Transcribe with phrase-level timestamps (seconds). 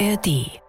[0.00, 0.60] ARD.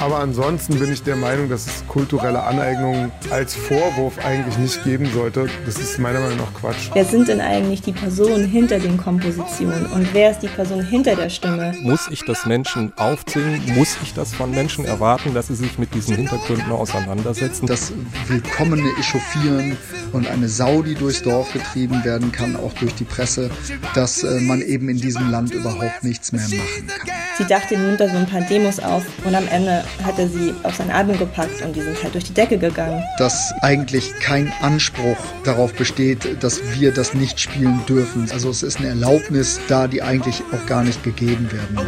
[0.00, 5.10] Aber ansonsten bin ich der Meinung, dass es kulturelle Aneignung als Vorwurf eigentlich nicht geben
[5.12, 5.48] sollte.
[5.66, 6.90] Das ist meiner Meinung nach Quatsch.
[6.92, 11.16] Wer sind denn eigentlich die Personen hinter den Kompositionen und wer ist die Person hinter
[11.16, 11.74] der Stimme?
[11.82, 13.60] Muss ich das Menschen aufzwingen?
[13.74, 17.66] Muss ich das von Menschen erwarten, dass sie sich mit diesen Hintergründen auseinandersetzen?
[17.66, 17.92] Das
[18.28, 19.76] willkommene Echauffieren
[20.12, 23.50] und eine Sau, die durchs Dorf getrieben werden kann, auch durch die Presse,
[23.94, 27.10] dass äh, man eben in diesem Land überhaupt nichts mehr machen kann.
[27.36, 30.54] Sie dachte, nimmt da so ein paar Demos auf und am Ende hat er sie
[30.62, 33.02] auf sein Album gepackt und die sind halt durch die Decke gegangen.
[33.18, 38.28] Dass eigentlich kein Anspruch darauf besteht, dass wir das nicht spielen dürfen.
[38.32, 41.86] Also es ist eine Erlaubnis da, die eigentlich auch gar nicht gegeben werden muss.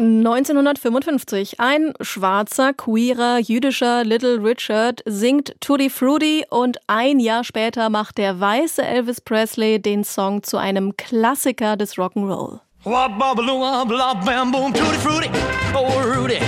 [0.00, 1.60] 1955.
[1.60, 8.40] Ein schwarzer, queerer, jüdischer Little Richard singt Tutti Frutti und ein Jahr später macht der
[8.40, 12.60] weiße Elvis Presley den Song zu einem Klassiker des Rock'n'Roll.
[12.84, 14.72] Wop bobble wop lop bam boom.
[14.72, 15.28] Tutti frutti
[15.74, 16.38] oh Rudy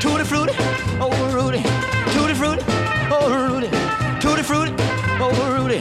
[0.00, 0.54] tutti frutti
[0.98, 1.62] oh Rudy
[2.14, 2.64] tutti frutti
[3.10, 3.68] oh Rudy
[4.18, 4.72] tutti frutti
[5.20, 5.80] oh Rudy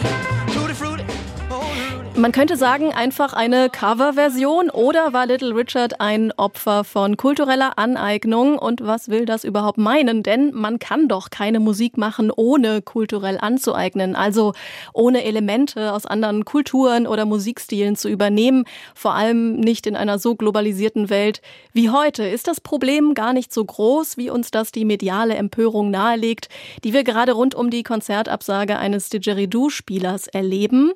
[2.22, 8.60] Man könnte sagen, einfach eine Coverversion oder war Little Richard ein Opfer von kultureller Aneignung?
[8.60, 10.22] Und was will das überhaupt meinen?
[10.22, 14.54] Denn man kann doch keine Musik machen, ohne kulturell anzueignen, also
[14.94, 20.36] ohne Elemente aus anderen Kulturen oder Musikstilen zu übernehmen, vor allem nicht in einer so
[20.36, 21.42] globalisierten Welt
[21.74, 22.24] wie heute.
[22.28, 26.50] Ist das Problem gar nicht so groß, wie uns das die mediale Empörung nahelegt,
[26.84, 30.92] die wir gerade rund um die Konzertabsage eines Didgeridoo-Spielers erleben?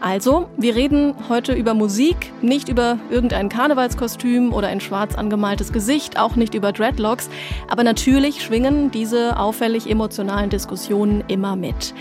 [0.00, 6.18] Also, wir reden heute über Musik, nicht über irgendein Karnevalskostüm oder ein schwarz angemaltes Gesicht,
[6.18, 7.30] auch nicht über Dreadlocks,
[7.68, 11.94] aber natürlich schwingen diese auffällig emotionalen Diskussionen immer mit.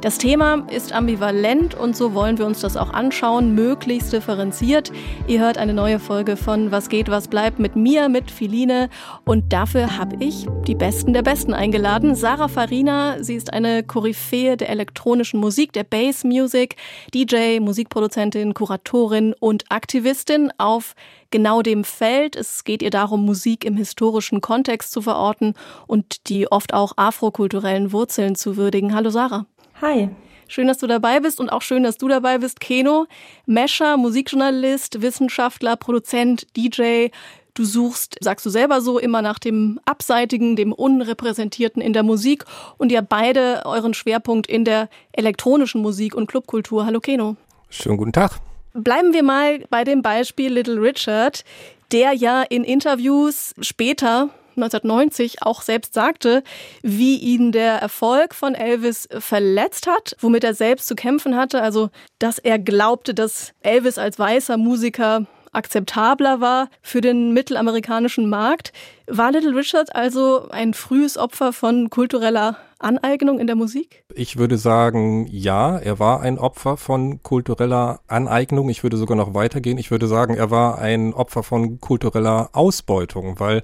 [0.00, 4.92] Das Thema ist ambivalent und so wollen wir uns das auch anschauen, möglichst differenziert.
[5.26, 8.90] Ihr hört eine neue Folge von Was geht, was bleibt mit mir, mit Filine
[9.24, 12.14] und dafür habe ich die Besten der Besten eingeladen.
[12.14, 16.76] Sarah Farina, sie ist eine Koryphäe der elektronischen Musik, der Bass Music,
[17.12, 20.94] DJ, Musikproduzentin, Kuratorin und Aktivistin auf
[21.32, 22.36] genau dem Feld.
[22.36, 25.54] Es geht ihr darum, Musik im historischen Kontext zu verorten
[25.88, 28.94] und die oft auch afrokulturellen Wurzeln zu würdigen.
[28.94, 29.46] Hallo Sarah.
[29.80, 30.08] Hi.
[30.48, 33.06] Schön, dass du dabei bist und auch schön, dass du dabei bist, Keno.
[33.46, 37.08] Mescher, Musikjournalist, Wissenschaftler, Produzent, DJ.
[37.54, 42.44] Du suchst, sagst du selber so, immer nach dem Abseitigen, dem Unrepräsentierten in der Musik
[42.76, 46.84] und ihr beide euren Schwerpunkt in der elektronischen Musik und Clubkultur.
[46.84, 47.36] Hallo Keno.
[47.68, 48.38] Schönen guten Tag.
[48.74, 51.44] Bleiben wir mal bei dem Beispiel Little Richard,
[51.92, 56.42] der ja in Interviews später 1990 auch selbst sagte,
[56.82, 61.62] wie ihn der Erfolg von Elvis verletzt hat, womit er selbst zu kämpfen hatte.
[61.62, 68.72] Also, dass er glaubte, dass Elvis als weißer Musiker akzeptabler war für den mittelamerikanischen Markt.
[69.10, 74.04] War Little Richard also ein frühes Opfer von kultureller Aneignung in der Musik?
[74.14, 78.68] Ich würde sagen, ja, er war ein Opfer von kultureller Aneignung.
[78.68, 79.78] Ich würde sogar noch weitergehen.
[79.78, 83.62] Ich würde sagen, er war ein Opfer von kultureller Ausbeutung, weil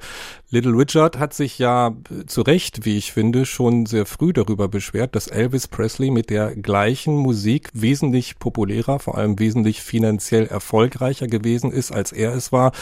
[0.51, 4.69] Little Richard hat sich ja äh, zu Recht, wie ich finde, schon sehr früh darüber
[4.69, 11.27] beschwert, dass Elvis Presley mit der gleichen Musik wesentlich populärer, vor allem wesentlich finanziell erfolgreicher
[11.27, 12.73] gewesen ist, als er es war.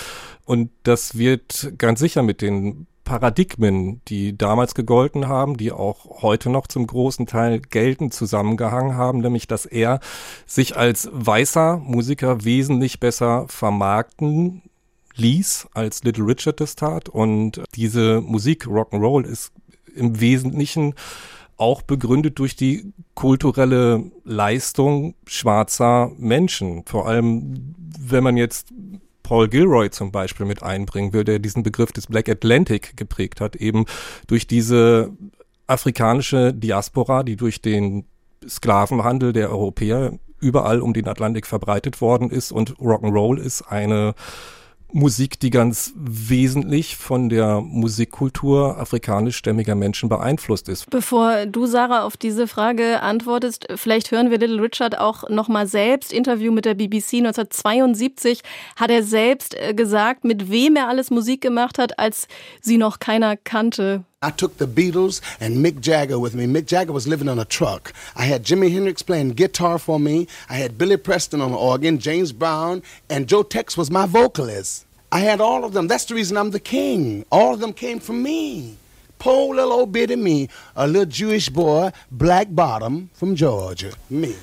[0.45, 6.51] Und das wird ganz sicher mit den Paradigmen, die damals gegolten haben, die auch heute
[6.51, 10.01] noch zum großen Teil gelten, zusammengehangen haben, nämlich dass er
[10.47, 14.63] sich als weißer Musiker wesentlich besser vermarkten
[15.17, 17.09] ließ, als Little Richard das tat.
[17.09, 19.53] Und diese Musik Rock'n'Roll ist
[19.95, 20.95] im Wesentlichen
[21.57, 26.85] auch begründet durch die kulturelle Leistung schwarzer Menschen.
[26.87, 28.73] Vor allem, wenn man jetzt
[29.33, 33.57] Paul Gilroy zum Beispiel mit einbringen will, der diesen Begriff des Black Atlantic geprägt hat,
[33.57, 33.87] eben
[34.27, 35.11] durch diese
[35.67, 38.05] afrikanische Diaspora, die durch den
[38.47, 42.53] Sklavenhandel der Europäer überall um den Atlantik verbreitet worden ist.
[42.53, 44.13] Und Rock'n'Roll ist eine
[44.93, 50.91] Musik, die ganz wesentlich von der Musikkultur afrikanischstämmiger Menschen beeinflusst ist.
[50.91, 56.13] Bevor du, Sarah, auf diese Frage antwortest, vielleicht hören wir Little Richard auch nochmal selbst.
[56.13, 58.43] Interview mit der BBC 1972
[58.77, 62.29] hat er selbst äh, gesagt, mit wem er alles Musik gemacht hat, als
[62.61, 64.05] sie noch keiner kannte.
[64.23, 66.47] I took the Beatles and Mick Jagger with me.
[66.47, 67.93] Mick Jagger was living on a truck.
[68.15, 70.29] I had Jimi Hendrix playing guitar for me.
[70.49, 74.87] I had Billy Preston on the organ, James Brown, and Joe Tex was my vocalist.
[75.11, 75.89] I had all of them.
[75.89, 77.25] That's the reason I'm the king.
[77.33, 78.77] All of them came from me.
[79.19, 83.93] Poor little old bitty me, a little Jewish boy, black bottom from Georgia.
[84.11, 84.35] Me.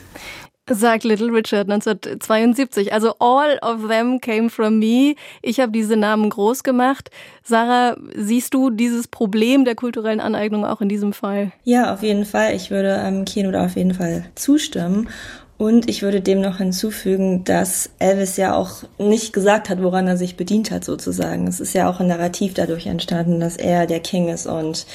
[0.69, 2.93] Sagt Little Richard 1972.
[2.93, 5.15] Also all of them came from me.
[5.41, 7.09] Ich habe diese Namen groß gemacht.
[7.43, 11.51] Sarah, siehst du dieses Problem der kulturellen Aneignung auch in diesem Fall?
[11.63, 12.55] Ja, auf jeden Fall.
[12.55, 15.09] Ich würde ähm, Kino da auf jeden Fall zustimmen.
[15.59, 20.15] Und ich würde dem noch hinzufügen, dass Elvis ja auch nicht gesagt hat, woran er
[20.15, 21.47] sich bedient hat, sozusagen.
[21.47, 24.85] Es ist ja auch ein Narrativ dadurch entstanden, dass er der King ist und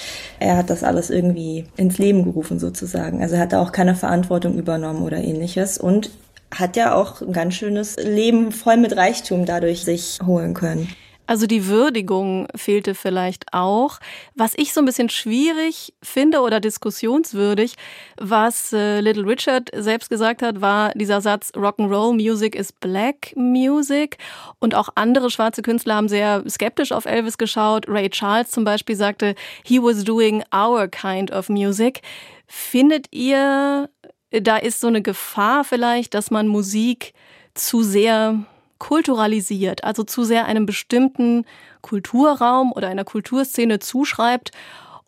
[0.40, 3.20] er hat das alles irgendwie ins Leben gerufen, sozusagen.
[3.20, 6.08] Also er hat auch keine Verantwortung übernommen oder ähnliches und
[6.50, 10.88] hat ja auch ein ganz schönes Leben voll mit Reichtum dadurch sich holen können.
[11.26, 13.99] Also die Würdigung fehlte vielleicht auch.
[14.35, 17.76] Was ich so ein bisschen schwierig finde oder diskussionswürdig,
[18.19, 24.19] was äh, Little Richard selbst gesagt hat, war dieser Satz Rock'n'Roll Music is Black Music.
[24.59, 27.88] Und auch andere schwarze Künstler haben sehr skeptisch auf Elvis geschaut.
[27.88, 29.35] Ray Charles zum Beispiel sagte,
[29.65, 32.03] he was doing our kind of music.
[32.47, 33.88] Findet ihr,
[34.31, 37.15] da ist so eine Gefahr vielleicht, dass man Musik
[37.55, 38.44] zu sehr
[38.79, 41.44] kulturalisiert, also zu sehr einem bestimmten
[41.81, 44.50] Kulturraum oder einer Kulturszene zuschreibt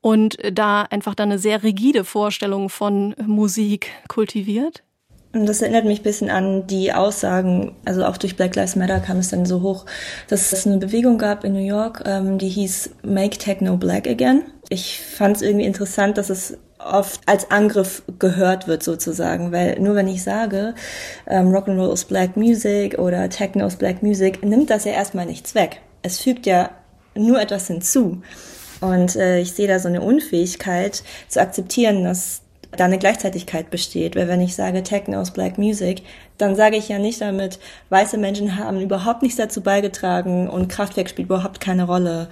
[0.01, 4.83] und da einfach dann eine sehr rigide Vorstellung von Musik kultiviert?
[5.33, 9.19] Das erinnert mich ein bisschen an die Aussagen, also auch durch Black Lives Matter kam
[9.19, 9.85] es dann so hoch,
[10.29, 14.45] dass es eine Bewegung gab in New York, ähm, die hieß Make Techno Black Again.
[14.71, 19.95] Ich fand es irgendwie interessant, dass es oft als Angriff gehört wird sozusagen, weil nur
[19.95, 20.75] wenn ich sage,
[21.27, 25.55] ähm, Rock'n'Roll ist Black Music oder Techno ist Black Music, nimmt das ja erstmal nichts
[25.55, 25.81] weg.
[26.03, 26.71] Es fügt ja
[27.15, 28.23] nur etwas hinzu.
[28.81, 32.43] Und äh, ich sehe da so eine Unfähigkeit zu akzeptieren, dass
[32.73, 34.17] da eine Gleichzeitigkeit besteht.
[34.17, 36.03] Weil wenn ich sage Techno ist Black Music,
[36.39, 37.59] dann sage ich ja nicht damit,
[37.89, 42.29] weiße Menschen haben überhaupt nichts dazu beigetragen und Kraftwerk spielt überhaupt keine Rolle.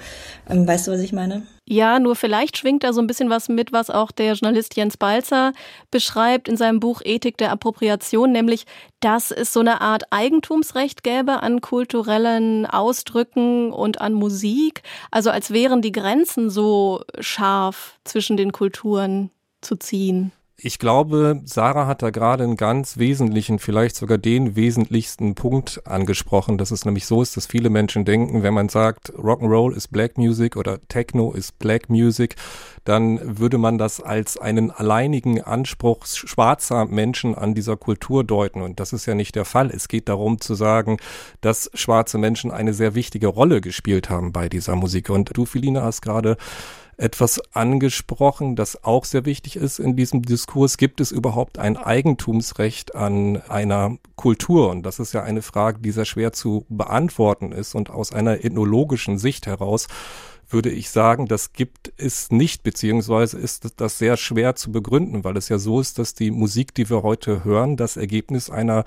[0.49, 1.43] Ähm, weißt du, was ich meine?
[1.67, 4.99] Ja, nur vielleicht schwingt da so ein bisschen was mit, was auch der Journalist Jens
[4.99, 5.53] Balzer
[5.91, 8.67] beschreibt in seinem Buch Ethik der Appropriation, nämlich,
[9.01, 14.83] dass es so eine Art Eigentumsrecht gäbe an kulturellen Ausdrücken und an Musik.
[15.11, 19.31] Also als wären die Grenzen so scharf zwischen den Kulturen
[19.65, 20.33] zu ziehen.
[20.57, 26.59] Ich glaube, Sarah hat da gerade einen ganz wesentlichen, vielleicht sogar den wesentlichsten Punkt angesprochen,
[26.59, 30.17] dass es nämlich so ist, dass viele Menschen denken, wenn man sagt, Rock'n'Roll ist Black
[30.17, 32.37] Music oder Techno ist Black Music,
[32.85, 38.63] dann würde man das als einen alleinigen Anspruch schwarzer Menschen an dieser Kultur deuten.
[38.63, 39.71] Und das ist ja nicht der Fall.
[39.71, 40.99] Es geht darum zu sagen,
[41.41, 45.11] dass schwarze Menschen eine sehr wichtige Rolle gespielt haben bei dieser Musik.
[45.11, 46.37] Und du, Felina, hast gerade
[46.97, 50.77] etwas angesprochen, das auch sehr wichtig ist in diesem Diskurs.
[50.77, 54.71] Gibt es überhaupt ein Eigentumsrecht an einer Kultur?
[54.71, 57.75] Und das ist ja eine Frage, die sehr schwer zu beantworten ist.
[57.75, 59.89] Und aus einer ethnologischen Sicht heraus
[60.49, 65.37] würde ich sagen, das gibt es nicht, beziehungsweise ist das sehr schwer zu begründen, weil
[65.37, 68.85] es ja so ist, dass die Musik, die wir heute hören, das Ergebnis einer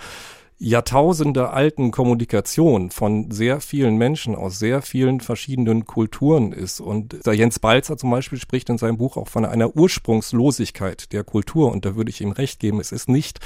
[0.60, 6.80] Jahrtausende alten Kommunikation von sehr vielen Menschen aus sehr vielen verschiedenen Kulturen ist.
[6.80, 11.24] Und der Jens Balzer zum Beispiel spricht in seinem Buch auch von einer Ursprungslosigkeit der
[11.24, 11.72] Kultur.
[11.72, 12.80] Und da würde ich ihm recht geben.
[12.80, 13.40] Es ist nicht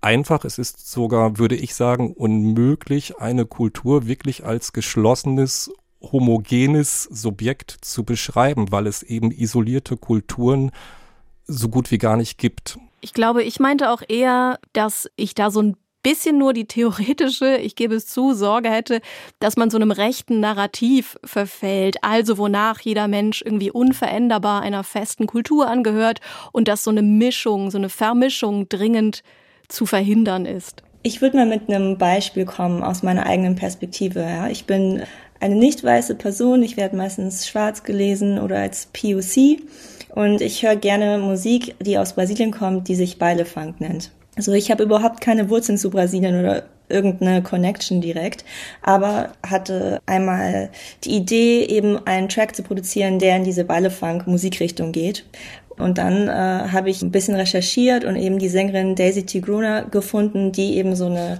[0.00, 5.72] einfach, es ist sogar, würde ich sagen, unmöglich, eine Kultur wirklich als geschlossenes,
[6.02, 10.70] homogenes Subjekt zu beschreiben, weil es eben isolierte Kulturen
[11.46, 12.78] so gut wie gar nicht gibt.
[13.00, 17.56] Ich glaube, ich meinte auch eher, dass ich da so ein bisschen nur die theoretische,
[17.56, 19.00] ich gebe es zu, Sorge hätte,
[19.40, 25.26] dass man so einem rechten Narrativ verfällt, also wonach jeder Mensch irgendwie unveränderbar einer festen
[25.26, 26.20] Kultur angehört
[26.52, 29.24] und dass so eine Mischung, so eine Vermischung dringend
[29.68, 30.84] zu verhindern ist.
[31.02, 34.20] Ich würde mal mit einem Beispiel kommen aus meiner eigenen Perspektive.
[34.20, 34.48] Ja.
[34.48, 35.02] Ich bin
[35.40, 39.60] eine nicht weiße Person, ich werde meistens schwarz gelesen oder als POC
[40.14, 44.12] und ich höre gerne Musik, die aus Brasilien kommt, die sich Beilefunk nennt.
[44.36, 48.44] Also ich habe überhaupt keine Wurzeln zu Brasilien oder irgendeine Connection direkt,
[48.82, 50.70] aber hatte einmal
[51.04, 55.24] die Idee, eben einen Track zu produzieren, der in diese Ballefunk-Musikrichtung geht.
[55.76, 60.52] Und dann äh, habe ich ein bisschen recherchiert und eben die Sängerin Daisy Tigruna gefunden,
[60.52, 61.38] die eben so eine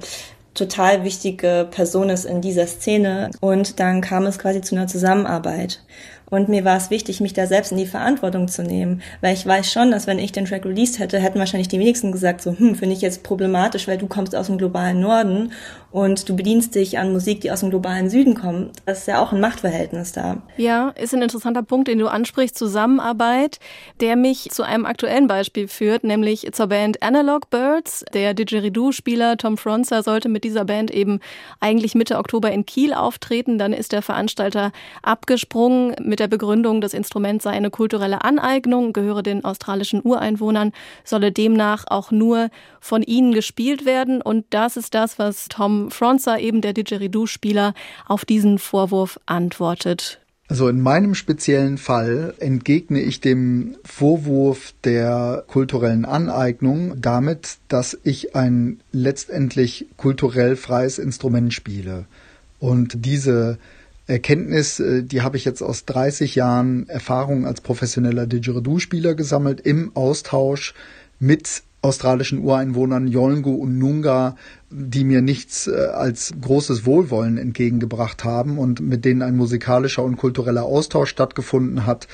[0.54, 3.30] total wichtige Person ist in dieser Szene.
[3.40, 5.82] Und dann kam es quasi zu einer Zusammenarbeit.
[6.30, 9.46] Und mir war es wichtig, mich da selbst in die Verantwortung zu nehmen, weil ich
[9.46, 12.56] weiß schon, dass wenn ich den Track released hätte, hätten wahrscheinlich die wenigsten gesagt, so,
[12.56, 15.52] hm, finde ich jetzt problematisch, weil du kommst aus dem globalen Norden
[15.94, 19.22] und du bedienst dich an Musik, die aus dem globalen Süden kommt, das ist ja
[19.22, 20.42] auch ein Machtverhältnis da.
[20.56, 23.60] Ja, ist ein interessanter Punkt, den du ansprichst, Zusammenarbeit,
[24.00, 28.04] der mich zu einem aktuellen Beispiel führt, nämlich zur Band Analog Birds.
[28.12, 31.20] Der Didgeridoo-Spieler Tom Fronzer sollte mit dieser Band eben
[31.60, 33.56] eigentlich Mitte Oktober in Kiel auftreten.
[33.56, 34.72] Dann ist der Veranstalter
[35.04, 40.72] abgesprungen mit der Begründung, das Instrument sei eine kulturelle Aneignung, gehöre den australischen Ureinwohnern,
[41.04, 42.48] solle demnach auch nur
[42.80, 44.20] von ihnen gespielt werden.
[44.20, 47.74] Und das ist das, was Tom Fronza, eben der Didgeridoo-Spieler,
[48.06, 50.20] auf diesen Vorwurf antwortet.
[50.46, 58.36] Also in meinem speziellen Fall entgegne ich dem Vorwurf der kulturellen Aneignung damit, dass ich
[58.36, 62.04] ein letztendlich kulturell freies Instrument spiele.
[62.58, 63.58] Und diese
[64.06, 69.92] Erkenntnis, äh, die habe ich jetzt aus 30 Jahren Erfahrung als professioneller Didgeridoo-Spieler gesammelt im
[69.96, 70.74] Austausch
[71.18, 74.36] mit australischen Ureinwohnern Yolngu und Nunga,
[74.70, 80.16] die mir nichts äh, als großes Wohlwollen entgegengebracht haben und mit denen ein musikalischer und
[80.16, 82.08] kultureller Austausch stattgefunden hat.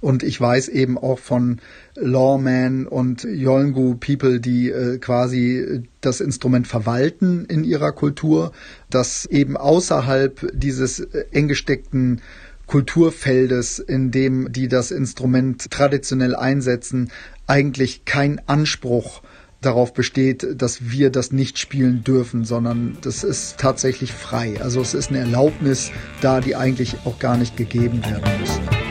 [0.00, 1.60] Und ich weiß eben auch von
[1.94, 8.52] Lawmen und Yolngu People, die äh, quasi das Instrument verwalten in ihrer Kultur,
[8.88, 12.22] dass eben außerhalb dieses äh, eng gesteckten
[12.70, 17.10] Kulturfeldes, in dem die das Instrument traditionell einsetzen,
[17.48, 19.22] eigentlich kein Anspruch
[19.60, 24.60] darauf besteht, dass wir das nicht spielen dürfen, sondern das ist tatsächlich frei.
[24.62, 28.89] Also es ist eine Erlaubnis da, die eigentlich auch gar nicht gegeben werden muss.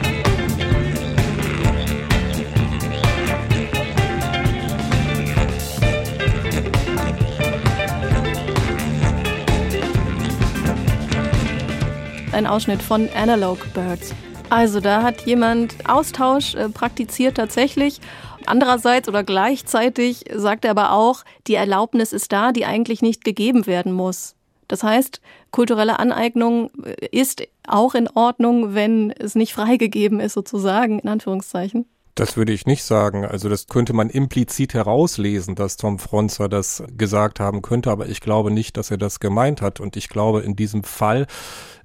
[12.39, 14.15] Ein Ausschnitt von Analog Birds.
[14.49, 17.99] Also da hat jemand Austausch äh, praktiziert tatsächlich
[18.45, 23.67] Andererseits oder gleichzeitig sagt er aber auch, die Erlaubnis ist da, die eigentlich nicht gegeben
[23.67, 24.35] werden muss.
[24.69, 25.19] Das heißt,
[25.51, 26.71] kulturelle Aneignung
[27.11, 31.87] ist auch in Ordnung, wenn es nicht freigegeben ist, sozusagen, in Anführungszeichen.
[32.15, 33.23] Das würde ich nicht sagen.
[33.23, 38.19] Also das könnte man implizit herauslesen, dass Tom Fronzer das gesagt haben könnte, aber ich
[38.19, 39.79] glaube nicht, dass er das gemeint hat.
[39.79, 41.27] Und ich glaube, in diesem Fall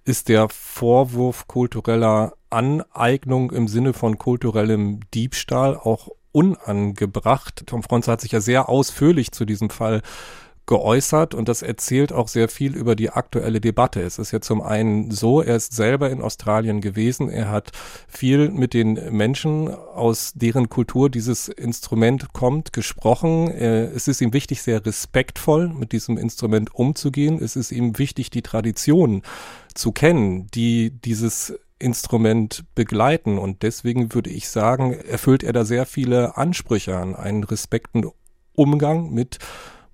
[0.05, 7.65] ist der Vorwurf kultureller Aneignung im Sinne von kulturellem Diebstahl auch unangebracht.
[7.67, 10.03] Tom Fronze hat sich ja sehr ausführlich zu diesem Fall
[10.67, 14.01] geäußert und das erzählt auch sehr viel über die aktuelle Debatte.
[14.01, 17.73] Es ist ja zum einen so, er ist selber in Australien gewesen, er hat
[18.09, 23.51] viel mit den Menschen, aus deren Kultur dieses Instrument kommt, gesprochen.
[23.51, 27.43] Es ist ihm wichtig, sehr respektvoll mit diesem Instrument umzugehen.
[27.43, 29.23] Es ist ihm wichtig, die Tradition
[29.75, 33.39] zu kennen, die dieses Instrument begleiten.
[33.39, 38.05] Und deswegen würde ich sagen, erfüllt er da sehr viele Ansprüche an einen respekten
[38.55, 39.39] Umgang mit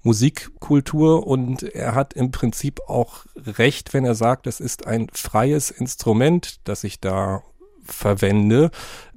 [0.02, 5.70] Musikkultur und er hat im Prinzip auch recht, wenn er sagt, es ist ein freies
[5.70, 7.42] Instrument, das ich da
[7.84, 8.70] verwende.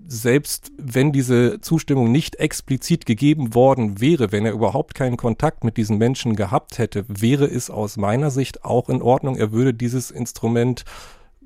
[0.05, 5.77] Selbst wenn diese Zustimmung nicht explizit gegeben worden wäre, wenn er überhaupt keinen Kontakt mit
[5.77, 9.37] diesen Menschen gehabt hätte, wäre es aus meiner Sicht auch in Ordnung.
[9.37, 10.83] Er würde dieses Instrument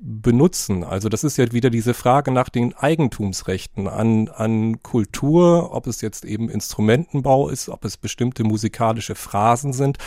[0.00, 0.84] benutzen.
[0.84, 6.00] Also das ist ja wieder diese Frage nach den Eigentumsrechten an, an Kultur, ob es
[6.00, 9.98] jetzt eben Instrumentenbau ist, ob es bestimmte musikalische Phrasen sind.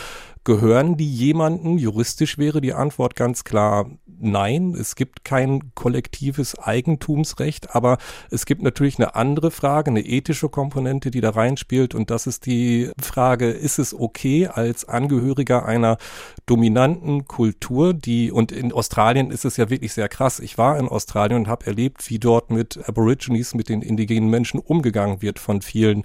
[0.44, 1.78] Gehören die jemanden?
[1.78, 4.74] Juristisch wäre die Antwort ganz klar nein.
[4.74, 11.12] Es gibt kein kollektives Eigentumsrecht, aber es gibt natürlich eine andere Frage, eine ethische Komponente,
[11.12, 11.94] die da reinspielt.
[11.94, 15.96] Und das ist die Frage, ist es okay als Angehöriger einer
[16.46, 20.40] dominanten Kultur, die, und in Australien ist es ja wirklich sehr krass.
[20.40, 24.58] Ich war in Australien und habe erlebt, wie dort mit Aborigines, mit den indigenen Menschen
[24.58, 26.02] umgegangen wird von vielen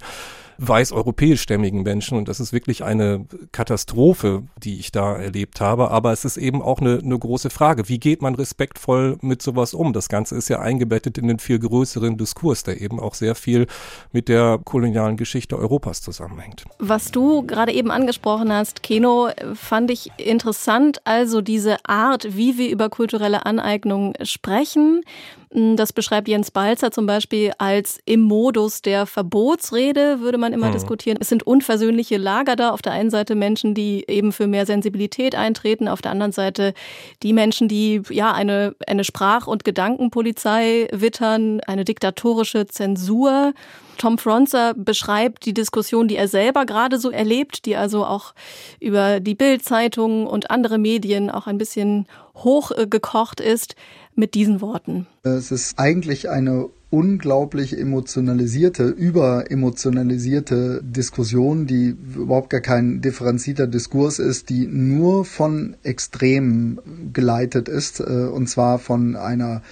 [0.58, 2.18] weiß europäischstämmigen Menschen.
[2.18, 5.90] Und das ist wirklich eine Katastrophe, die ich da erlebt habe.
[5.90, 7.88] Aber es ist eben auch eine, eine große Frage.
[7.88, 9.92] Wie geht man respektvoll mit sowas um?
[9.92, 13.66] Das Ganze ist ja eingebettet in den viel größeren Diskurs, der eben auch sehr viel
[14.12, 16.64] mit der kolonialen Geschichte Europas zusammenhängt.
[16.78, 21.00] Was du gerade eben angesprochen hast, Keno, fand ich interessant.
[21.04, 25.02] Also diese Art, wie wir über kulturelle Aneignung sprechen.
[25.50, 30.72] Das beschreibt Jens Balzer zum Beispiel als im Modus der Verbotsrede, würde man immer mhm.
[30.72, 31.18] diskutieren.
[31.20, 32.70] Es sind unversöhnliche Lager da.
[32.70, 36.74] Auf der einen Seite Menschen, die eben für mehr Sensibilität eintreten, auf der anderen Seite
[37.22, 43.52] die Menschen, die ja eine, eine Sprach- und Gedankenpolizei wittern, eine diktatorische Zensur.
[43.98, 48.32] Tom Fronzer beschreibt die Diskussion, die er selber gerade so erlebt, die also auch
[48.78, 53.74] über die Bild-Zeitung und andere Medien auch ein bisschen hochgekocht ist,
[54.18, 55.06] mit diesen Worten.
[55.22, 64.48] Es ist eigentlich eine unglaublich emotionalisierte, überemotionalisierte Diskussion, die überhaupt gar kein differenzierter Diskurs ist,
[64.48, 66.78] die nur von Extremen
[67.12, 69.62] geleitet ist, äh, und zwar von einer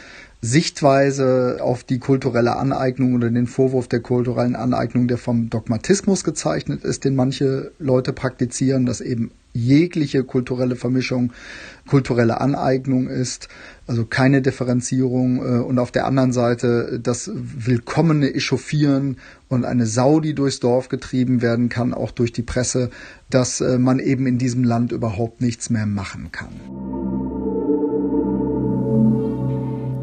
[0.46, 6.84] Sichtweise auf die kulturelle Aneignung oder den Vorwurf der kulturellen Aneignung, der vom Dogmatismus gezeichnet
[6.84, 11.32] ist, den manche Leute praktizieren, dass eben jegliche kulturelle Vermischung
[11.88, 13.48] kulturelle Aneignung ist,
[13.86, 19.16] also keine Differenzierung äh, und auf der anderen Seite das willkommene Echauffieren
[19.48, 22.90] und eine Sau, die durchs Dorf getrieben werden kann, auch durch die Presse,
[23.30, 27.25] dass äh, man eben in diesem Land überhaupt nichts mehr machen kann.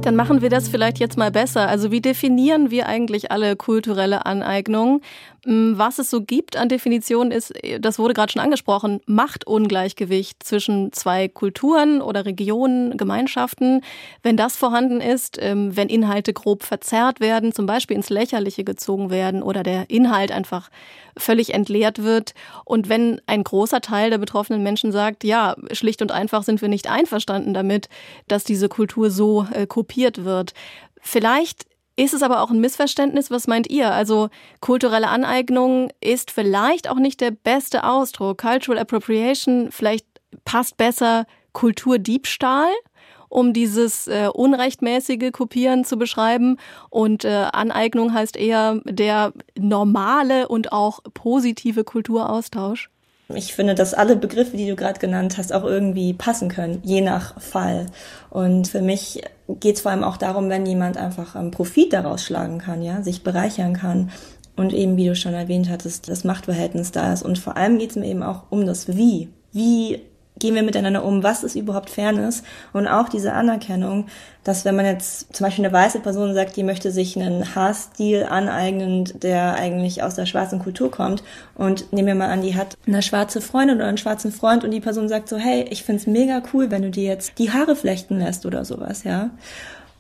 [0.04, 1.70] Dann machen wir das vielleicht jetzt mal besser.
[1.70, 5.00] Also wie definieren wir eigentlich alle kulturelle Aneignung?
[5.46, 10.94] Hm, was es so gibt an Definitionen ist, das wurde gerade schon angesprochen, Machtungleichgewicht zwischen
[10.94, 13.82] zwei Kulturen oder Regionen, Gemeinschaften.
[14.22, 19.10] Wenn das vorhanden ist, ähm, wenn Inhalte grob verzerrt werden, zum Beispiel ins Lächerliche gezogen
[19.10, 20.70] werden oder der Inhalt einfach
[21.18, 22.34] völlig entleert wird.
[22.64, 26.70] Und wenn ein großer Teil der betroffenen Menschen sagt, ja, schlicht und einfach sind wir
[26.70, 27.90] nicht einverstanden damit,
[28.30, 30.54] dass diese Kultur so äh, kopiert wird.
[31.02, 33.30] Vielleicht ist es aber auch ein Missverständnis?
[33.30, 33.92] Was meint ihr?
[33.92, 34.30] Also
[34.62, 38.40] kulturelle Aneignung ist vielleicht auch nicht der beste Ausdruck.
[38.40, 40.06] Cultural Appropriation vielleicht
[40.46, 42.72] passt besser Kulturdiebstahl?
[43.34, 46.58] um dieses äh, unrechtmäßige Kopieren zu beschreiben.
[46.92, 52.92] Und äh, Aneignung heißt eher der normale und auch positive Kulturaustausch.
[53.30, 57.02] Ich finde, dass alle Begriffe, die du gerade genannt hast, auch irgendwie passen können, je
[57.02, 57.88] nach Fall.
[58.30, 59.24] Und für mich
[59.60, 63.02] geht es vor allem auch darum, wenn jemand einfach ähm, Profit daraus schlagen kann, ja,
[63.02, 64.12] sich bereichern kann.
[64.56, 67.24] Und eben, wie du schon erwähnt hattest, das Machtverhältnis da ist.
[67.24, 69.30] Und vor allem geht es mir eben auch um das Wie.
[69.52, 70.00] Wie
[70.44, 74.08] gehen wir miteinander um, was ist überhaupt Fairness und auch diese Anerkennung,
[74.44, 78.24] dass wenn man jetzt zum Beispiel eine weiße Person sagt, die möchte sich einen Haarstil
[78.30, 81.24] aneignen, der eigentlich aus der schwarzen Kultur kommt
[81.56, 84.72] und nehmen wir mal an, die hat eine schwarze Freundin oder einen schwarzen Freund und
[84.72, 87.78] die Person sagt so, hey, ich find's mega cool, wenn du dir jetzt die Haare
[87.78, 89.30] flechten lässt oder sowas, ja.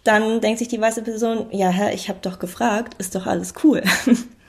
[0.04, 3.54] Dann denkt sich die weiße Person, ja, Herr, ich habe doch gefragt, ist doch alles
[3.64, 3.82] cool.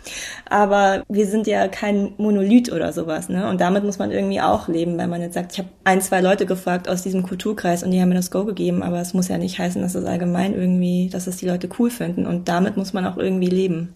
[0.48, 3.48] Aber wir sind ja kein Monolith oder sowas, ne?
[3.48, 6.20] Und damit muss man irgendwie auch leben, wenn man jetzt sagt, ich habe ein, zwei
[6.20, 9.28] Leute gefragt aus diesem Kulturkreis und die haben mir das Go gegeben, aber es muss
[9.28, 12.26] ja nicht heißen, dass es allgemein irgendwie, dass es die Leute cool finden.
[12.26, 13.94] Und damit muss man auch irgendwie leben.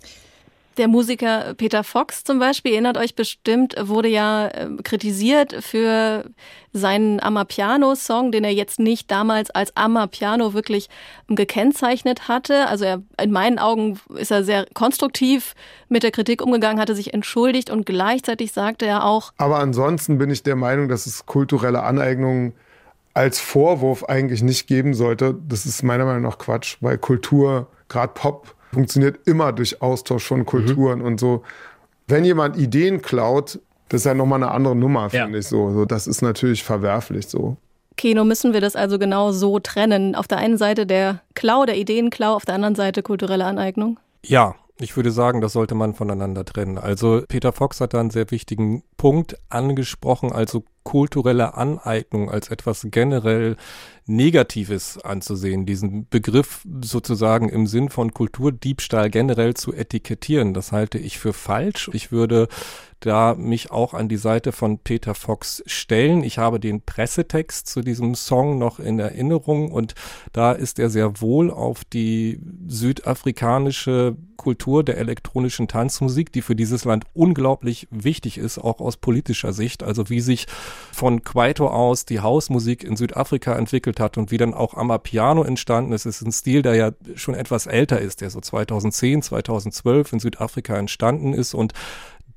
[0.79, 6.25] Der Musiker Peter Fox zum Beispiel, erinnert euch bestimmt, wurde ja äh, kritisiert für
[6.73, 10.89] seinen Amapiano-Song, den er jetzt nicht damals als Amapiano wirklich
[11.27, 12.69] gekennzeichnet hatte.
[12.69, 15.55] Also er, in meinen Augen ist er sehr konstruktiv
[15.89, 19.33] mit der Kritik umgegangen, hatte sich entschuldigt und gleichzeitig sagte er auch.
[19.37, 22.55] Aber ansonsten bin ich der Meinung, dass es kulturelle Aneignungen
[23.15, 25.35] als Vorwurf eigentlich nicht geben sollte.
[25.49, 30.45] Das ist meiner Meinung nach Quatsch, weil Kultur, gerade Pop, funktioniert immer durch Austausch von
[30.47, 31.05] Kulturen mhm.
[31.05, 31.43] und so.
[32.07, 35.39] Wenn jemand Ideen klaut, das ist ja nochmal eine andere Nummer, finde ja.
[35.39, 35.73] ich so.
[35.73, 35.85] so.
[35.85, 37.57] Das ist natürlich verwerflich so.
[37.97, 40.15] Kino müssen wir das also genau so trennen.
[40.15, 43.99] Auf der einen Seite der Klau, der Ideenklau, auf der anderen Seite kulturelle Aneignung?
[44.25, 46.79] Ja, ich würde sagen, das sollte man voneinander trennen.
[46.79, 52.87] Also Peter Fox hat da einen sehr wichtigen Punkt angesprochen, also kulturelle Aneignung als etwas
[52.91, 53.57] generell
[54.07, 60.55] Negatives anzusehen, diesen Begriff sozusagen im Sinn von Kulturdiebstahl generell zu etikettieren.
[60.55, 61.91] Das halte ich für falsch.
[61.93, 62.49] Ich würde
[63.01, 66.23] da mich auch an die Seite von Peter Fox stellen.
[66.25, 69.95] Ich habe den Pressetext zu diesem Song noch in Erinnerung und
[70.33, 76.85] da ist er sehr wohl auf die südafrikanische Kultur der elektronischen Tanzmusik, die für dieses
[76.85, 79.83] Land unglaublich wichtig ist, auch aus politischer Sicht.
[79.83, 80.47] Also wie sich
[80.93, 85.93] von Kwaito aus die Hausmusik in Südafrika entwickelt hat und wie dann auch Amapiano entstanden
[85.93, 86.07] ist.
[86.07, 90.21] Es ist ein Stil, der ja schon etwas älter ist, der so 2010, 2012 in
[90.21, 91.73] Südafrika entstanden ist und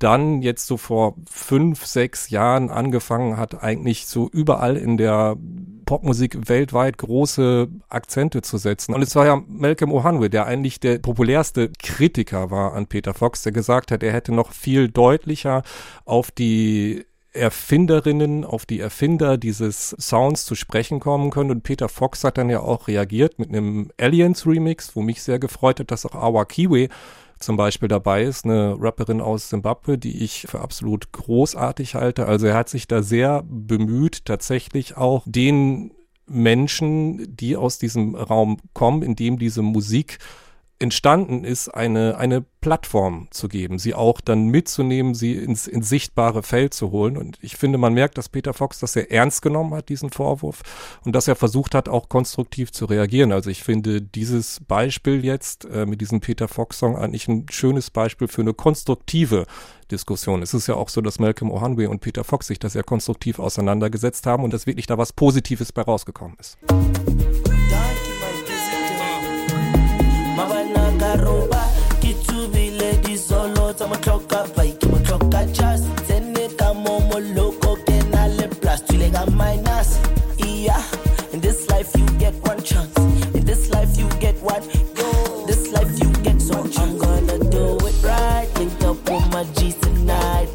[0.02, 5.36] dann jetzt so vor fünf, sechs Jahren angefangen hat, eigentlich so überall in der
[5.84, 8.94] Popmusik weltweit große Akzente zu setzen.
[8.94, 13.42] Und es war ja Malcolm Ohanwe, der eigentlich der populärste Kritiker war an Peter Fox,
[13.42, 15.62] der gesagt hat, er hätte noch viel deutlicher
[16.04, 21.50] auf die Erfinderinnen, auf die Erfinder dieses Sounds zu sprechen kommen können.
[21.50, 25.38] Und Peter Fox hat dann ja auch reagiert mit einem Aliens Remix, wo mich sehr
[25.38, 26.88] gefreut hat, dass auch Awa Kiwi
[27.42, 32.26] zum Beispiel dabei ist, eine Rapperin aus Zimbabwe, die ich für absolut großartig halte.
[32.26, 35.92] Also er hat sich da sehr bemüht, tatsächlich auch den
[36.26, 40.18] Menschen, die aus diesem Raum kommen, in dem diese Musik
[40.82, 46.42] entstanden ist, eine, eine Plattform zu geben, sie auch dann mitzunehmen, sie ins, ins sichtbare
[46.42, 47.16] Feld zu holen.
[47.16, 50.62] Und ich finde, man merkt, dass Peter Fox das sehr ernst genommen hat, diesen Vorwurf,
[51.04, 53.30] und dass er versucht hat, auch konstruktiv zu reagieren.
[53.32, 58.26] Also ich finde dieses Beispiel jetzt äh, mit diesem Peter Fox-Song eigentlich ein schönes Beispiel
[58.26, 59.46] für eine konstruktive
[59.90, 60.42] Diskussion.
[60.42, 63.38] Es ist ja auch so, dass Malcolm Ohanwe und Peter Fox sich da sehr konstruktiv
[63.38, 66.58] auseinandergesetzt haben und dass wirklich da was Positives bei rausgekommen ist.
[79.26, 79.98] Plus tswile ka minus
[80.38, 80.82] yeah.
[81.32, 82.96] In this life you get one chance.
[83.34, 84.62] In this life you get one
[84.94, 88.48] go this life you get so i'm gonna do it right.
[88.58, 90.48] Link up with my G's tonight.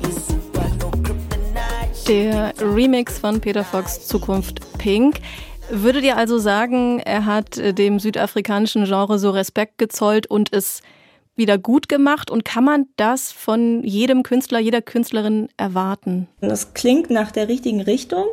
[2.07, 5.19] Der Remix von Peter Fox Zukunft Pink.
[5.69, 10.81] Würdet ihr also sagen, er hat äh, dem südafrikanischen Genre so Respekt gezollt und es
[11.35, 12.31] wieder gut gemacht?
[12.31, 16.29] Und kann man das von jedem Künstler, jeder Künstlerin erwarten?
[16.39, 18.27] Das klingt nach der richtigen Richtung.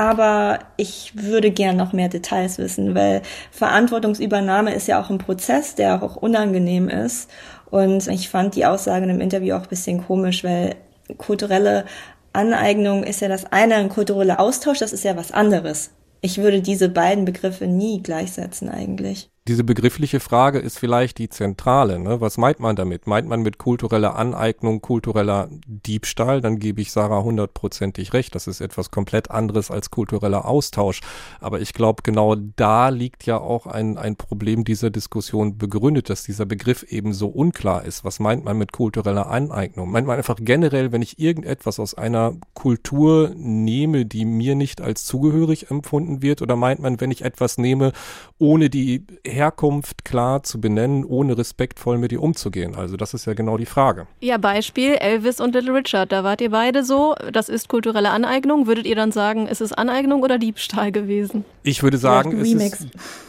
[0.00, 5.74] Aber ich würde gern noch mehr Details wissen, weil Verantwortungsübernahme ist ja auch ein Prozess,
[5.74, 7.28] der auch unangenehm ist.
[7.68, 10.76] Und ich fand die Aussagen im Interview auch ein bisschen komisch, weil
[11.18, 11.84] kulturelle
[12.32, 15.90] Aneignung ist ja das eine, ein kultureller Austausch, das ist ja was anderes.
[16.22, 21.98] Ich würde diese beiden Begriffe nie gleichsetzen eigentlich diese begriffliche Frage ist vielleicht die zentrale.
[21.98, 22.20] Ne?
[22.20, 23.06] Was meint man damit?
[23.06, 26.42] Meint man mit kultureller Aneignung, kultureller Diebstahl?
[26.42, 28.34] Dann gebe ich Sarah hundertprozentig recht.
[28.34, 31.00] Das ist etwas komplett anderes als kultureller Austausch.
[31.40, 36.22] Aber ich glaube, genau da liegt ja auch ein, ein Problem dieser Diskussion begründet, dass
[36.22, 38.04] dieser Begriff eben so unklar ist.
[38.04, 39.90] Was meint man mit kultureller Aneignung?
[39.90, 45.06] Meint man einfach generell, wenn ich irgendetwas aus einer Kultur nehme, die mir nicht als
[45.06, 46.42] zugehörig empfunden wird?
[46.42, 47.92] Oder meint man, wenn ich etwas nehme,
[48.38, 49.06] ohne die
[49.40, 52.74] Herkunft klar zu benennen, ohne respektvoll mit ihr umzugehen?
[52.74, 54.06] Also das ist ja genau die Frage.
[54.20, 56.12] Ja, Beispiel Elvis und Little Richard.
[56.12, 58.66] Da wart ihr beide so, das ist kulturelle Aneignung.
[58.66, 61.44] Würdet ihr dann sagen, ist es Aneignung oder Diebstahl gewesen?
[61.62, 62.86] Ich würde sagen, es ist,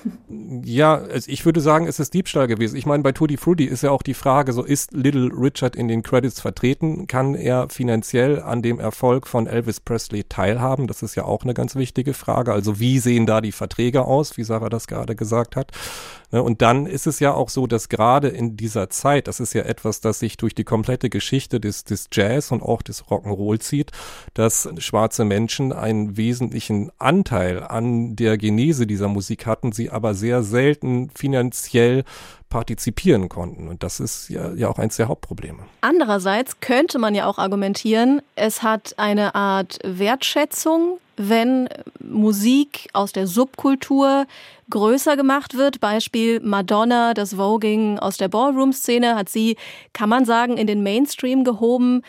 [0.63, 2.75] ja, ich würde sagen, es ist Diebstahl gewesen.
[2.75, 5.87] Ich meine, bei Tutti Frutti ist ja auch die Frage, so ist Little Richard in
[5.87, 7.07] den Credits vertreten?
[7.07, 10.87] Kann er finanziell an dem Erfolg von Elvis Presley teilhaben?
[10.87, 12.51] Das ist ja auch eine ganz wichtige Frage.
[12.51, 15.71] Also wie sehen da die Verträge aus, wie Sarah das gerade gesagt hat?
[16.31, 19.53] Ne, und dann ist es ja auch so, dass gerade in dieser Zeit, das ist
[19.53, 23.59] ja etwas, das sich durch die komplette Geschichte des, des Jazz und auch des Rock'n'Roll
[23.59, 23.91] zieht,
[24.33, 30.43] dass schwarze Menschen einen wesentlichen Anteil an der Genese dieser Musik hatten, sie aber sehr
[30.43, 32.05] selten finanziell
[32.51, 33.67] partizipieren konnten.
[33.67, 35.63] Und das ist ja, ja auch eins der Hauptprobleme.
[35.81, 43.25] Andererseits könnte man ja auch argumentieren, es hat eine Art Wertschätzung, wenn Musik aus der
[43.25, 44.25] Subkultur
[44.69, 45.79] größer gemacht wird.
[45.79, 49.55] Beispiel Madonna, das Voging aus der Ballroom-Szene hat sie,
[49.93, 52.03] kann man sagen, in den Mainstream gehoben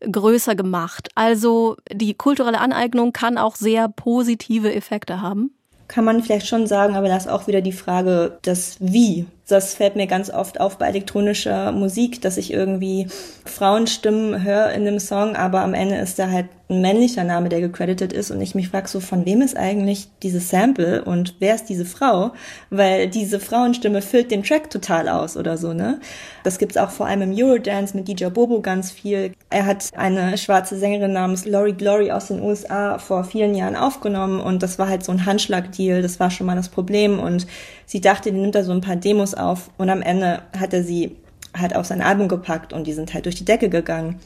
[0.00, 1.08] größer gemacht.
[1.14, 5.52] Also die kulturelle Aneignung kann auch sehr positive Effekte haben.
[5.88, 9.26] Kann man vielleicht schon sagen, aber das ist auch wieder die Frage des Wie.
[9.48, 13.06] Das fällt mir ganz oft auf bei elektronischer Musik, dass ich irgendwie
[13.44, 17.60] Frauenstimmen höre in einem Song, aber am Ende ist da halt ein männlicher Name, der
[17.60, 21.54] gecredited ist und ich mich frage so, von wem ist eigentlich dieses Sample und wer
[21.54, 22.32] ist diese Frau?
[22.70, 26.00] Weil diese Frauenstimme füllt den Track total aus oder so, ne?
[26.42, 29.32] Das gibt's auch vor allem im Eurodance mit DJ Bobo ganz viel.
[29.48, 34.40] Er hat eine schwarze Sängerin namens Lori Glory aus den USA vor vielen Jahren aufgenommen
[34.40, 37.46] und das war halt so ein Handschlagdeal, das war schon mal das Problem und
[37.84, 40.82] sie dachte, die nimmt da so ein paar Demos auf und am Ende hat er
[40.82, 41.16] sie
[41.56, 44.18] halt auf sein Album gepackt und die sind halt durch die Decke gegangen.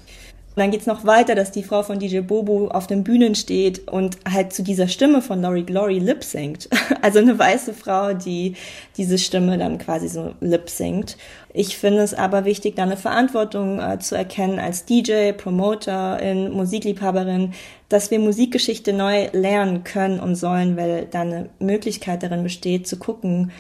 [0.57, 3.87] Und dann geht's noch weiter, dass die Frau von DJ Bobo auf den Bühnen steht
[3.87, 6.69] und halt zu dieser Stimme von Laurie Glory lip singt.
[7.03, 8.57] Also eine weiße Frau, die
[8.99, 11.17] diese Stimme dann quasi so lip singt.
[11.55, 17.55] Ich finde es aber wichtig, da eine Verantwortung äh, zu erkennen als DJ, Promoterin, Musikliebhaberin,
[17.89, 22.99] dass wir Musikgeschichte neu lernen können und sollen, weil da eine Möglichkeit darin besteht, zu
[22.99, 23.51] gucken,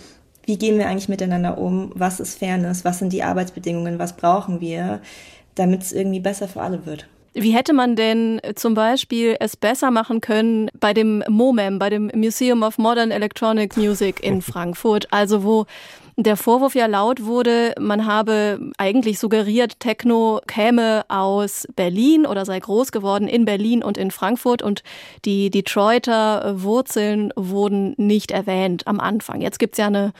[0.50, 4.60] wie gehen wir eigentlich miteinander um, was ist Fairness, was sind die Arbeitsbedingungen, was brauchen
[4.60, 5.00] wir,
[5.54, 7.06] damit es irgendwie besser für alle wird.
[7.34, 12.10] Wie hätte man denn zum Beispiel es besser machen können bei dem MoMEM, bei dem
[12.16, 15.66] Museum of Modern Electronic Music in Frankfurt, also wo
[16.22, 22.58] der Vorwurf ja laut wurde, man habe eigentlich suggeriert, Techno käme aus Berlin oder sei
[22.60, 24.82] groß geworden in Berlin und in Frankfurt und
[25.24, 29.40] die Detroiter Wurzeln wurden nicht erwähnt am Anfang.
[29.40, 30.12] Jetzt gibt's ja eine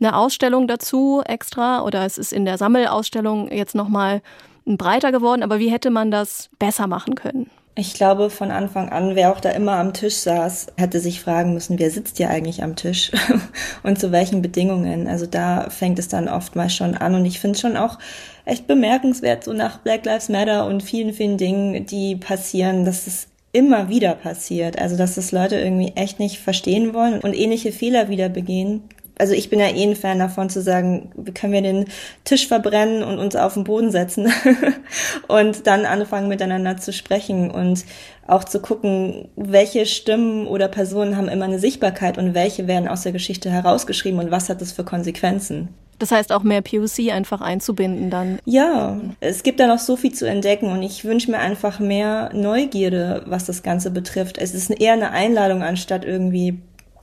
[0.00, 4.22] eine Ausstellung dazu extra oder es ist in der Sammelausstellung jetzt nochmal
[4.64, 5.42] breiter geworden.
[5.42, 7.50] Aber wie hätte man das besser machen können?
[7.78, 11.54] Ich glaube, von Anfang an, wer auch da immer am Tisch saß, hätte sich fragen
[11.54, 13.12] müssen, wer sitzt hier eigentlich am Tisch
[13.84, 15.06] und zu welchen Bedingungen.
[15.06, 18.00] Also da fängt es dann oftmals schon an und ich finde es schon auch
[18.44, 23.28] echt bemerkenswert, so nach Black Lives Matter und vielen, vielen Dingen, die passieren, dass es
[23.52, 24.76] immer wieder passiert.
[24.76, 29.34] Also dass das Leute irgendwie echt nicht verstehen wollen und ähnliche Fehler wieder begehen also
[29.34, 31.86] ich bin ja eh ein Fan davon zu sagen, wie können wir den
[32.24, 34.32] Tisch verbrennen und uns auf den Boden setzen
[35.28, 37.84] und dann anfangen miteinander zu sprechen und
[38.26, 43.02] auch zu gucken, welche Stimmen oder Personen haben immer eine Sichtbarkeit und welche werden aus
[43.02, 45.68] der Geschichte herausgeschrieben und was hat das für Konsequenzen.
[45.98, 48.38] Das heißt auch mehr POC einfach einzubinden dann.
[48.44, 52.30] Ja, es gibt da noch so viel zu entdecken und ich wünsche mir einfach mehr
[52.32, 54.38] Neugierde, was das Ganze betrifft.
[54.38, 56.60] Es ist eher eine Einladung anstatt irgendwie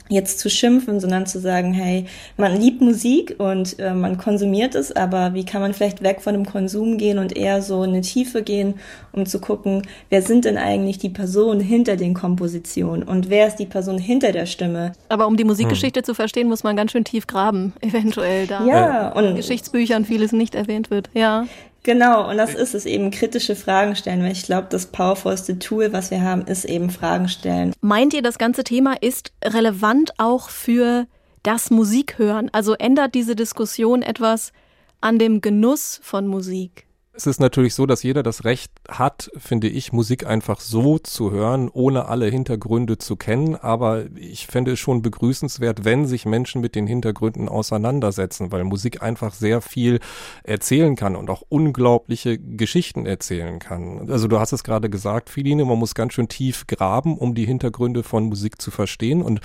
[0.10, 2.06] jetzt zu schimpfen, sondern zu sagen, hey,
[2.38, 6.34] man liebt Musik und äh, man konsumiert es, aber wie kann man vielleicht weg von
[6.34, 8.76] dem Konsum gehen und eher so in eine Tiefe gehen,
[9.12, 13.56] um zu gucken, wer sind denn eigentlich die Personen hinter den Kompositionen und wer ist
[13.56, 14.94] die Person hinter der Stimme?
[15.10, 16.06] Aber um die Musikgeschichte hm.
[16.06, 18.65] zu verstehen, muss man ganz schön tief graben, eventuell da.
[18.65, 21.10] Ja, und in Geschichtsbüchern vieles nicht erwähnt wird.
[21.13, 21.46] Ja.
[21.86, 25.93] Genau, und das ist es eben, kritische Fragen stellen, weil ich glaube, das powervollste Tool,
[25.93, 27.74] was wir haben, ist eben Fragen stellen.
[27.80, 31.06] Meint ihr, das ganze Thema ist relevant auch für
[31.43, 32.50] das Musikhören?
[32.52, 34.52] Also ändert diese Diskussion etwas
[35.00, 36.85] an dem Genuss von Musik?
[37.17, 41.32] Es ist natürlich so, dass jeder das Recht hat, finde ich, Musik einfach so zu
[41.32, 43.56] hören, ohne alle Hintergründe zu kennen.
[43.56, 49.01] Aber ich fände es schon begrüßenswert, wenn sich Menschen mit den Hintergründen auseinandersetzen, weil Musik
[49.01, 49.99] einfach sehr viel
[50.43, 54.10] erzählen kann und auch unglaubliche Geschichten erzählen kann.
[54.12, 57.45] Also du hast es gerade gesagt, Filine, man muss ganz schön tief graben, um die
[57.45, 59.21] Hintergründe von Musik zu verstehen.
[59.21, 59.39] Und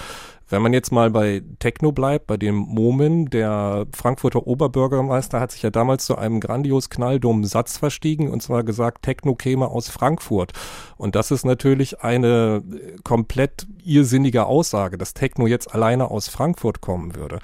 [0.50, 5.62] wenn man jetzt mal bei Techno bleibt, bei dem Momin, der Frankfurter Oberbürgermeister hat sich
[5.62, 10.52] ja damals zu einem grandios knalldummen Satz verstiegen und zwar gesagt, Techno käme aus Frankfurt.
[10.96, 12.62] Und das ist natürlich eine
[13.04, 17.38] komplett irrsinnige Aussage, dass Techno jetzt alleine aus Frankfurt kommen würde.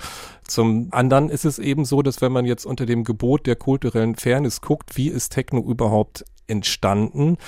[0.47, 4.17] Zum anderen ist es eben so, dass wenn man jetzt unter dem Gebot der kulturellen
[4.17, 7.39] Fairness guckt, wie ist Techno überhaupt entstanden,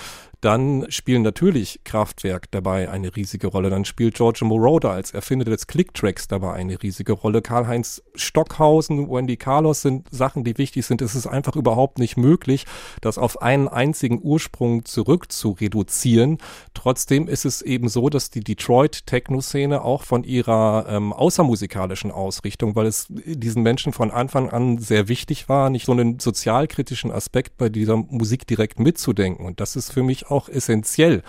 [0.40, 3.70] dann spielen natürlich Kraftwerk dabei eine riesige Rolle.
[3.70, 7.42] Dann spielt Giorgio Moroder als Erfinder des Clicktracks dabei eine riesige Rolle.
[7.42, 11.02] Karl-Heinz Stockhausen, Wendy Carlos sind Sachen, die wichtig sind.
[11.02, 12.66] Es ist einfach überhaupt nicht möglich,
[13.00, 16.38] das auf einen einzigen Ursprung zurück zu reduzieren.
[16.72, 22.86] Trotzdem ist es eben so, dass die Detroit-Techno-Szene auch von ihrer ähm, außermusikalischen Ausrichtung, weil
[22.86, 27.68] es diesen Menschen von Anfang an sehr wichtig war, nicht so einen sozialkritischen Aspekt bei
[27.68, 29.44] dieser Musik direkt mitzudenken.
[29.44, 31.22] Und das ist für mich auch essentiell.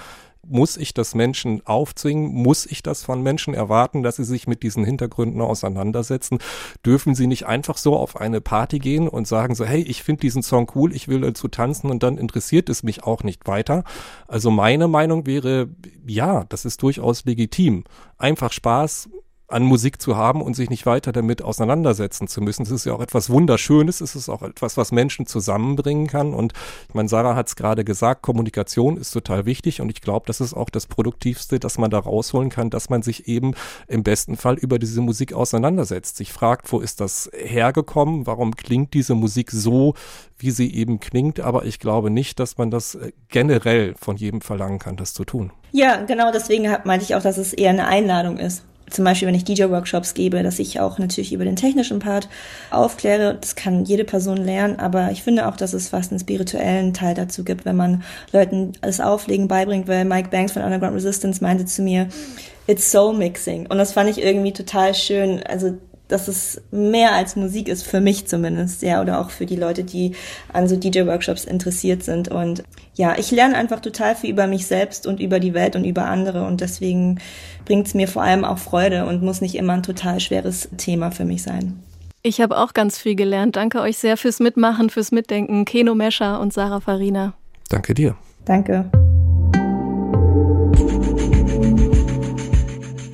[0.48, 2.34] Muss ich das Menschen aufzwingen?
[2.34, 6.40] Muss ich das von Menschen erwarten, dass sie sich mit diesen Hintergründen auseinandersetzen?
[6.86, 10.22] Dürfen sie nicht einfach so auf eine Party gehen und sagen so, hey, ich finde
[10.22, 13.84] diesen Song cool, ich will dazu tanzen und dann interessiert es mich auch nicht weiter?
[14.28, 15.70] Also meine Meinung wäre,
[16.08, 17.84] ja, das ist durchaus legitim.
[18.18, 19.10] Einfach Spaß,
[19.50, 22.64] an Musik zu haben und sich nicht weiter damit auseinandersetzen zu müssen.
[22.64, 26.34] Es ist ja auch etwas Wunderschönes, es ist auch etwas, was Menschen zusammenbringen kann.
[26.34, 26.54] Und
[26.88, 30.42] ich meine, Sarah hat es gerade gesagt, Kommunikation ist total wichtig und ich glaube, das
[30.42, 33.54] ist auch das Produktivste, dass man da rausholen kann, dass man sich eben
[33.88, 38.94] im besten Fall über diese Musik auseinandersetzt, sich fragt, wo ist das hergekommen, warum klingt
[38.94, 39.96] diese Musik so,
[40.38, 44.42] wie sie eben klingt, aber ich glaube nicht, dass man das äh, generell von jedem
[44.42, 45.52] verlangen kann, das zu tun.
[45.72, 49.36] Ja, genau deswegen meinte ich auch, dass es eher eine Einladung ist zum Beispiel, wenn
[49.36, 52.30] ich DJ-Workshops gebe, dass ich auch natürlich über den technischen Part
[52.72, 53.38] aufkläre.
[53.40, 57.16] Das kann jede Person lernen, aber ich finde auch, dass es fast einen spirituellen Teil
[57.16, 61.66] dazu gibt, wenn man Leuten das Auflegen beibringt, weil Mike Banks von Underground Resistance meinte
[61.66, 62.08] zu mir,
[62.68, 63.66] it's soul mixing.
[63.68, 65.42] Und das fand ich irgendwie total schön.
[65.44, 65.78] Also
[66.10, 69.84] dass es mehr als Musik ist, für mich zumindest, ja, oder auch für die Leute,
[69.84, 70.16] die
[70.52, 72.28] an so DJ-Workshops interessiert sind.
[72.28, 72.64] Und
[72.96, 76.06] ja, ich lerne einfach total viel über mich selbst und über die Welt und über
[76.06, 77.20] andere und deswegen
[77.66, 81.12] bringt es mir vor allem auch Freude und muss nicht immer ein total schweres Thema
[81.12, 81.82] für mich sein.
[82.22, 83.56] Ich habe auch ganz viel gelernt.
[83.56, 85.64] Danke euch sehr fürs Mitmachen, fürs Mitdenken.
[85.64, 87.34] Keno Mescher und Sarah Farina.
[87.70, 88.16] Danke dir.
[88.44, 88.90] Danke.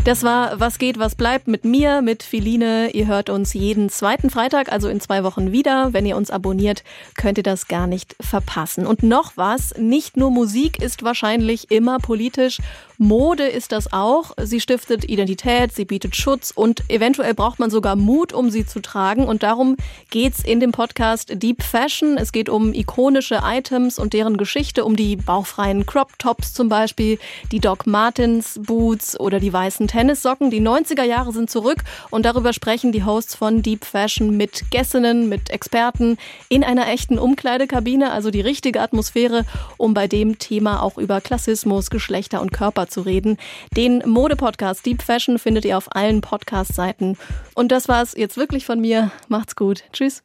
[0.06, 2.92] Das war Was geht, was bleibt mit mir, mit Philine.
[2.92, 5.94] Ihr hört uns jeden zweiten Freitag, also in zwei Wochen wieder.
[5.94, 6.84] Wenn ihr uns abonniert,
[7.18, 8.86] könnt ihr das gar nicht verpassen.
[8.86, 12.60] Und noch was, nicht nur Musik ist wahrscheinlich immer politisch
[12.98, 14.32] Mode ist das auch.
[14.42, 18.82] Sie stiftet Identität, sie bietet Schutz und eventuell braucht man sogar Mut, um sie zu
[18.82, 19.28] tragen.
[19.28, 19.76] Und darum
[20.10, 22.18] geht's in dem Podcast Deep Fashion.
[22.18, 27.20] Es geht um ikonische Items und deren Geschichte, um die bauchfreien Crop Tops zum Beispiel,
[27.52, 30.52] die Doc Martens Boots oder die weißen Tennissocken.
[30.52, 31.78] Die 90er Jahre sind zurück
[32.10, 36.18] und darüber sprechen die Hosts von Deep Fashion mit Gästinnen, mit Experten
[36.50, 39.46] in einer echten Umkleidekabine, also die richtige Atmosphäre,
[39.78, 43.38] um bei dem Thema auch über Klassismus, Geschlechter und Körper zu reden.
[43.78, 47.18] Den Mode-Podcast Deep Fashion findet ihr auf allen Podcast-Seiten.
[47.54, 49.12] Und das war's jetzt wirklich von mir.
[49.30, 49.86] Macht's gut.
[49.94, 50.24] Tschüss.